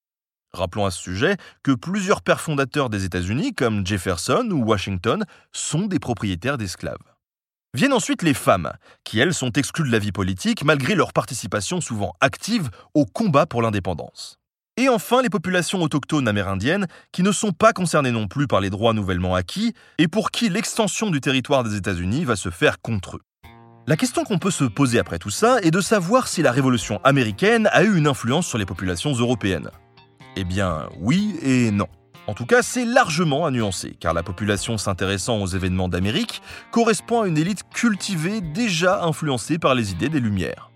Rappelons 0.53 0.85
à 0.85 0.91
ce 0.91 1.01
sujet 1.01 1.37
que 1.63 1.71
plusieurs 1.71 2.21
pères 2.21 2.41
fondateurs 2.41 2.89
des 2.89 3.05
États-Unis, 3.05 3.53
comme 3.53 3.85
Jefferson 3.85 4.47
ou 4.51 4.63
Washington, 4.63 5.25
sont 5.51 5.85
des 5.85 5.99
propriétaires 5.99 6.57
d'esclaves. 6.57 6.97
Viennent 7.75 7.93
ensuite 7.93 8.23
les 8.23 8.33
femmes, 8.33 8.71
qui 9.03 9.19
elles 9.19 9.33
sont 9.33 9.51
exclues 9.51 9.87
de 9.87 9.91
la 9.91 9.99
vie 9.99 10.11
politique 10.11 10.63
malgré 10.63 10.95
leur 10.95 11.13
participation 11.13 11.81
souvent 11.81 12.13
active 12.19 12.69
au 12.95 13.05
combat 13.05 13.45
pour 13.45 13.61
l'indépendance. 13.61 14.37
Et 14.75 14.89
enfin 14.89 15.21
les 15.21 15.29
populations 15.29 15.83
autochtones 15.83 16.27
amérindiennes, 16.27 16.87
qui 17.11 17.21
ne 17.21 17.31
sont 17.31 17.51
pas 17.51 17.73
concernées 17.73 18.11
non 18.11 18.27
plus 18.27 18.47
par 18.47 18.59
les 18.59 18.71
droits 18.71 18.93
nouvellement 18.93 19.35
acquis, 19.35 19.73
et 19.99 20.07
pour 20.07 20.31
qui 20.31 20.49
l'extension 20.49 21.11
du 21.11 21.21
territoire 21.21 21.63
des 21.63 21.75
États-Unis 21.75 22.25
va 22.25 22.35
se 22.35 22.49
faire 22.49 22.81
contre 22.81 23.17
eux. 23.17 23.21
La 23.87 23.97
question 23.97 24.23
qu'on 24.23 24.39
peut 24.39 24.51
se 24.51 24.63
poser 24.63 24.97
après 24.97 25.19
tout 25.19 25.29
ça 25.29 25.59
est 25.61 25.71
de 25.71 25.81
savoir 25.81 26.27
si 26.27 26.41
la 26.41 26.51
Révolution 26.51 26.99
américaine 27.03 27.67
a 27.71 27.83
eu 27.83 27.97
une 27.97 28.07
influence 28.07 28.47
sur 28.47 28.57
les 28.57 28.65
populations 28.65 29.13
européennes. 29.13 29.69
Eh 30.35 30.43
bien, 30.43 30.89
oui 30.99 31.35
et 31.41 31.71
non. 31.71 31.87
En 32.27 32.33
tout 32.33 32.45
cas, 32.45 32.61
c'est 32.61 32.85
largement 32.85 33.45
à 33.45 33.51
nuancer, 33.51 33.97
car 33.99 34.13
la 34.13 34.21
population 34.21 34.77
s'intéressant 34.77 35.41
aux 35.41 35.47
événements 35.47 35.89
d'Amérique 35.89 36.41
correspond 36.71 37.21
à 37.21 37.27
une 37.27 37.37
élite 37.37 37.63
cultivée 37.73 38.39
déjà 38.39 39.03
influencée 39.03 39.57
par 39.57 39.73
les 39.73 39.91
idées 39.91 40.09
des 40.09 40.19
Lumières. 40.19 40.69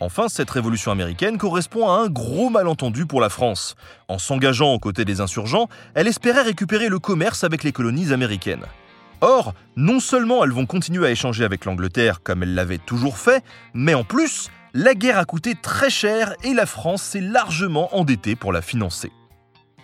Enfin, 0.00 0.28
cette 0.28 0.50
révolution 0.50 0.90
américaine 0.90 1.38
correspond 1.38 1.88
à 1.88 1.98
un 1.98 2.08
gros 2.08 2.50
malentendu 2.50 3.06
pour 3.06 3.20
la 3.20 3.28
France. 3.28 3.76
En 4.08 4.18
s'engageant 4.18 4.72
aux 4.72 4.78
côtés 4.78 5.04
des 5.04 5.20
insurgents, 5.20 5.68
elle 5.94 6.08
espérait 6.08 6.42
récupérer 6.42 6.88
le 6.88 6.98
commerce 6.98 7.44
avec 7.44 7.62
les 7.62 7.72
colonies 7.72 8.12
américaines. 8.12 8.64
Or, 9.20 9.54
non 9.76 10.00
seulement 10.00 10.42
elles 10.42 10.52
vont 10.52 10.64
continuer 10.64 11.06
à 11.06 11.10
échanger 11.10 11.44
avec 11.44 11.66
l'Angleterre 11.66 12.22
comme 12.22 12.42
elles 12.42 12.54
l'avaient 12.54 12.78
toujours 12.78 13.18
fait, 13.18 13.44
mais 13.74 13.92
en 13.92 14.02
plus, 14.02 14.48
la 14.74 14.94
guerre 14.94 15.18
a 15.18 15.24
coûté 15.24 15.54
très 15.60 15.90
cher 15.90 16.34
et 16.44 16.54
la 16.54 16.66
France 16.66 17.02
s'est 17.02 17.20
largement 17.20 17.96
endettée 17.96 18.36
pour 18.36 18.52
la 18.52 18.62
financer. 18.62 19.10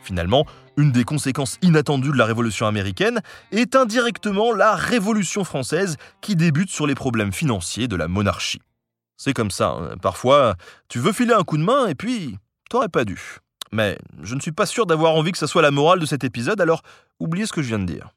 Finalement, 0.03 0.47
une 0.77 0.93
des 0.93 1.05
conséquences 1.05 1.59
inattendues 1.63 2.13
de 2.13 2.17
la 2.17 2.27
Révolution 2.27 2.67
américaine 2.67 3.21
est 3.51 3.75
indirectement 3.75 4.53
la 4.53 4.75
Révolution 4.75 5.43
française 5.43 5.97
qui 6.21 6.37
débute 6.37 6.71
sur 6.71 6.87
les 6.87 6.95
problèmes 6.95 7.33
financiers 7.33 7.89
de 7.89 7.97
la 7.97 8.07
monarchie. 8.07 8.61
C'est 9.17 9.33
comme 9.33 9.51
ça, 9.51 9.71
hein. 9.71 9.97
parfois, 10.01 10.55
tu 10.89 10.99
veux 10.99 11.13
filer 11.13 11.33
un 11.33 11.43
coup 11.43 11.57
de 11.57 11.63
main 11.65 11.87
et 11.87 11.95
puis, 11.95 12.39
t'aurais 12.69 12.89
pas 12.89 13.05
dû. 13.05 13.39
Mais 13.73 13.99
je 14.23 14.35
ne 14.35 14.41
suis 14.41 14.53
pas 14.53 14.67
sûr 14.67 14.87
d'avoir 14.87 15.15
envie 15.15 15.33
que 15.33 15.39
ça 15.39 15.47
soit 15.47 15.63
la 15.63 15.71
morale 15.71 15.99
de 15.99 16.07
cet 16.07 16.23
épisode, 16.23 16.61
alors 16.61 16.83
oubliez 17.19 17.47
ce 17.47 17.53
que 17.53 17.63
je 17.63 17.69
viens 17.69 17.79
de 17.79 17.87
dire. 17.87 18.11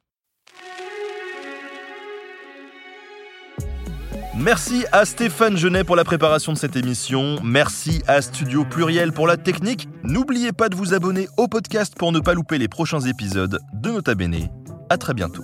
Merci 4.39 4.86
à 4.93 5.04
Stéphane 5.04 5.58
Genet 5.58 5.84
pour 5.84 5.97
la 5.97 6.06
préparation 6.06 6.54
de 6.54 6.58
cette 6.58 6.78
émission. 6.78 7.39
Merci 7.43 8.02
à 8.08 8.21
Studio 8.21 8.63
Pluriel 8.63 9.12
pour 9.12 9.28
la 9.28 9.36
technique. 9.36 9.89
N'oubliez 10.04 10.54
pas 10.54 10.69
de 10.69 10.75
vous 10.78 10.93
abonner 10.93 11.28
au 11.36 11.49
podcast 11.49 11.93
pour 11.97 12.13
ne 12.13 12.21
pas 12.21 12.34
louper 12.34 12.58
les 12.58 12.69
prochains 12.69 13.02
épisodes 13.02 13.60
de 13.73 13.89
Nota 13.89 14.15
Bene. 14.15 14.47
À 14.89 14.97
très 14.97 15.13
bientôt. 15.13 15.43